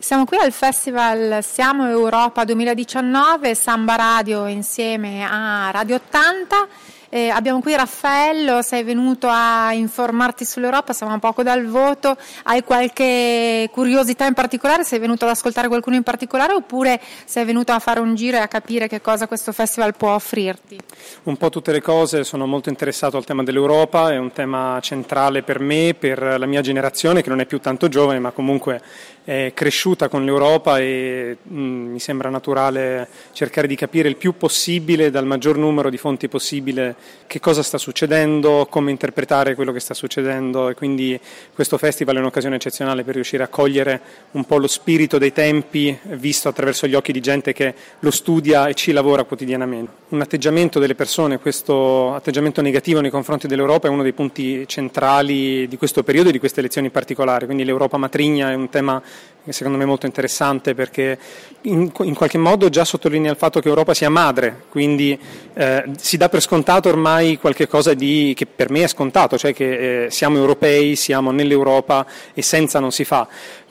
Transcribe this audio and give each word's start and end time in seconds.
Siamo 0.00 0.24
qui 0.24 0.38
al 0.38 0.52
Festival 0.52 1.42
Siamo 1.42 1.88
Europa 1.88 2.44
2019, 2.44 3.56
Samba 3.56 3.96
Radio 3.96 4.46
insieme 4.46 5.26
a 5.28 5.72
Radio 5.72 5.96
80 5.96 6.68
eh, 7.10 7.30
abbiamo 7.30 7.60
qui 7.60 7.74
Raffaello, 7.74 8.60
sei 8.62 8.82
venuto 8.82 9.28
a 9.30 9.72
informarti 9.72 10.44
sull'Europa, 10.44 10.92
siamo 10.92 11.18
poco 11.18 11.42
dal 11.42 11.66
voto, 11.66 12.16
hai 12.44 12.62
qualche 12.62 13.68
curiosità 13.72 14.26
in 14.26 14.34
particolare, 14.34 14.84
sei 14.84 14.98
venuto 14.98 15.24
ad 15.24 15.30
ascoltare 15.30 15.68
qualcuno 15.68 15.96
in 15.96 16.02
particolare 16.02 16.52
oppure 16.52 17.00
sei 17.24 17.44
venuto 17.44 17.72
a 17.72 17.78
fare 17.78 18.00
un 18.00 18.14
giro 18.14 18.36
e 18.36 18.40
a 18.40 18.48
capire 18.48 18.88
che 18.88 19.00
cosa 19.00 19.26
questo 19.26 19.52
festival 19.52 19.96
può 19.96 20.14
offrirti? 20.14 20.78
Un 21.24 21.36
po' 21.36 21.48
tutte 21.48 21.72
le 21.72 21.80
cose, 21.80 22.24
sono 22.24 22.46
molto 22.46 22.68
interessato 22.68 23.16
al 23.16 23.24
tema 23.24 23.42
dell'Europa, 23.42 24.12
è 24.12 24.18
un 24.18 24.32
tema 24.32 24.78
centrale 24.82 25.42
per 25.42 25.60
me, 25.60 25.94
per 25.98 26.36
la 26.38 26.46
mia 26.46 26.60
generazione 26.60 27.22
che 27.22 27.30
non 27.30 27.40
è 27.40 27.46
più 27.46 27.58
tanto 27.58 27.88
giovane 27.88 28.18
ma 28.18 28.32
comunque 28.32 28.82
è 29.24 29.52
cresciuta 29.54 30.08
con 30.08 30.24
l'Europa 30.24 30.78
e 30.78 31.36
mh, 31.42 31.60
mm, 31.60 31.92
mi 31.92 32.00
sembra 32.00 32.30
naturale 32.30 33.08
cercare 33.32 33.66
di 33.66 33.76
capire 33.76 34.08
il 34.08 34.16
più 34.16 34.36
possibile 34.38 35.10
dal 35.10 35.26
maggior 35.26 35.58
numero 35.58 35.90
di 35.90 35.98
fonti 35.98 36.28
possibile 36.28 36.96
che 37.26 37.40
cosa 37.40 37.62
sta 37.62 37.78
succedendo, 37.78 38.66
come 38.70 38.90
interpretare 38.90 39.54
quello 39.54 39.70
che 39.72 39.80
sta 39.80 39.94
succedendo 39.94 40.70
e 40.70 40.74
quindi 40.74 41.18
questo 41.54 41.76
festival 41.76 42.16
è 42.16 42.18
un'occasione 42.20 42.56
eccezionale 42.56 43.04
per 43.04 43.14
riuscire 43.14 43.42
a 43.42 43.48
cogliere 43.48 44.00
un 44.32 44.44
po' 44.44 44.56
lo 44.56 44.66
spirito 44.66 45.18
dei 45.18 45.32
tempi 45.32 45.96
visto 46.02 46.48
attraverso 46.48 46.86
gli 46.86 46.94
occhi 46.94 47.12
di 47.12 47.20
gente 47.20 47.52
che 47.52 47.74
lo 48.00 48.10
studia 48.10 48.66
e 48.68 48.74
ci 48.74 48.92
lavora 48.92 49.24
quotidianamente. 49.24 49.92
Un 50.08 50.22
atteggiamento 50.22 50.78
delle 50.78 50.94
persone, 50.94 51.38
questo 51.38 52.14
atteggiamento 52.14 52.62
negativo 52.62 53.00
nei 53.00 53.10
confronti 53.10 53.46
dell'Europa 53.46 53.88
è 53.88 53.90
uno 53.90 54.02
dei 54.02 54.14
punti 54.14 54.66
centrali 54.66 55.68
di 55.68 55.76
questo 55.76 56.02
periodo 56.02 56.30
e 56.30 56.32
di 56.32 56.38
queste 56.38 56.60
elezioni 56.60 56.86
in 56.86 56.92
particolare, 56.92 57.44
quindi 57.44 57.64
l'Europa 57.64 57.98
matrigna 57.98 58.50
è 58.50 58.54
un 58.54 58.70
tema 58.70 59.02
secondo 59.52 59.78
me 59.78 59.84
è 59.84 59.86
molto 59.86 60.06
interessante 60.06 60.74
perché 60.74 61.18
in, 61.62 61.90
in, 62.02 62.14
qualche 62.14 62.38
modo 62.38 62.68
già 62.68 62.84
sottolinea 62.84 63.30
il 63.30 63.36
fatto 63.36 63.60
che 63.60 63.68
Europa 63.68 63.94
sia 63.94 64.08
madre, 64.08 64.64
quindi 64.68 65.18
eh, 65.54 65.84
si 65.98 66.16
dà 66.16 66.28
per 66.28 66.40
scontato 66.40 66.88
ormai 66.88 67.38
qualcosa 67.38 67.94
di, 67.94 68.32
che 68.36 68.46
per 68.46 68.70
me 68.70 68.82
è 68.82 68.88
scontato, 68.88 69.36
cioè 69.36 69.52
che 69.52 70.04
eh, 70.04 70.10
siamo 70.10 70.36
europei, 70.36 70.96
siamo 70.96 71.30
nell'Europa 71.30 72.06
e 72.34 72.42
senza 72.42 72.80
non 72.80 72.92
si 72.92 73.04
fa 73.04 73.26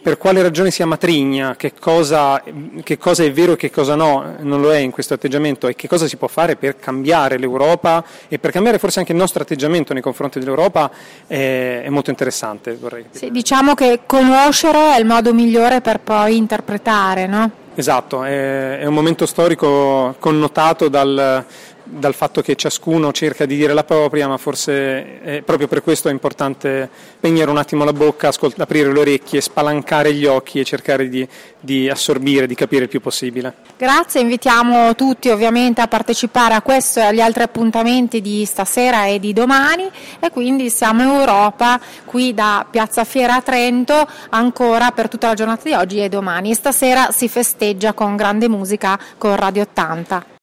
per 0.07 0.17
quale 0.17 0.41
ragione 0.41 0.71
sia 0.71 0.85
matrigna, 0.85 1.57
che 1.57 1.73
cosa, 1.77 2.41
che 2.81 2.97
cosa, 2.97 3.25
è 3.25 3.31
vero 3.33 3.51
e 3.51 3.55
che 3.57 3.69
cosa 3.69 3.95
no, 3.95 4.35
non 4.39 4.61
lo 4.61 4.71
è 4.71 4.77
in 4.77 4.89
questo 4.89 5.15
atteggiamento 5.15 5.67
e 5.67 5.75
che 5.75 5.89
cosa 5.89 6.07
si 6.07 6.15
può 6.15 6.29
fare 6.29 6.55
per 6.55 6.77
cambiare 6.79 7.37
l'Europa 7.37 8.01
e 8.29 8.39
per 8.39 8.51
cambiare 8.51 8.77
forse 8.77 8.99
anche 8.99 9.11
il 9.11 9.17
nostro 9.17 9.43
atteggiamento 9.43 9.91
nei 9.91 10.01
confronti 10.01 10.39
dell'Europa 10.39 10.89
è, 11.27 11.81
è 11.83 11.89
molto 11.89 12.09
interessante. 12.09 12.79
Sì, 13.09 13.31
diciamo 13.31 13.73
che 13.73 14.03
conoscere 14.05 14.95
è 14.95 14.97
il 14.97 15.05
modo 15.05 15.33
migliore 15.33 15.81
per 15.81 15.99
poi 15.99 16.37
interpretare, 16.37 17.27
no? 17.27 17.51
Esatto, 17.75 18.23
è, 18.23 18.79
è 18.79 18.85
un 18.85 18.93
momento 18.93 19.25
storico 19.25 20.15
connotato 20.19 20.87
dal 20.87 21.45
dal 21.89 22.13
fatto 22.13 22.41
che 22.41 22.55
ciascuno 22.55 23.11
cerca 23.11 23.45
di 23.45 23.55
dire 23.55 23.73
la 23.73 23.83
propria, 23.83 24.27
ma 24.27 24.37
forse 24.37 25.21
è 25.21 25.41
proprio 25.41 25.67
per 25.67 25.81
questo 25.81 26.09
è 26.09 26.11
importante 26.11 26.89
spegnere 27.17 27.49
un 27.49 27.57
attimo 27.57 27.83
la 27.83 27.93
bocca, 27.93 28.27
ascolt- 28.29 28.59
aprire 28.59 28.91
le 28.91 28.99
orecchie, 28.99 29.41
spalancare 29.41 30.13
gli 30.13 30.25
occhi 30.25 30.59
e 30.59 30.63
cercare 30.63 31.09
di, 31.09 31.27
di, 31.59 31.89
assorbire, 31.89 32.47
di 32.47 32.55
capire 32.55 32.83
il 32.83 32.89
più 32.89 33.01
possibile. 33.01 33.53
Grazie, 33.77 34.21
invitiamo 34.21 34.95
tutti 34.95 35.29
ovviamente 35.29 35.81
a 35.81 35.87
partecipare 35.87 36.53
a 36.53 36.61
questo 36.61 36.99
e 36.99 37.03
agli 37.03 37.21
altri 37.21 37.43
appuntamenti 37.43 38.21
di 38.21 38.45
stasera 38.45 39.05
e 39.05 39.19
di 39.19 39.33
domani 39.33 39.89
e 40.19 40.29
quindi 40.29 40.69
siamo 40.69 41.03
Europa 41.03 41.79
qui 42.05 42.33
da 42.33 42.65
Piazza 42.69 43.03
Fiera 43.03 43.35
a 43.35 43.41
Trento 43.41 44.07
ancora 44.29 44.91
per 44.91 45.07
tutta 45.07 45.27
la 45.27 45.33
giornata 45.33 45.63
di 45.63 45.73
oggi 45.73 46.03
e 46.03 46.09
domani. 46.09 46.53
Stasera 46.53 47.11
si 47.11 47.27
festeggia 47.27 47.93
con 47.93 48.15
grande 48.15 48.47
musica 48.47 48.99
con 49.17 49.35
Radio 49.35 49.63
80. 49.63 50.35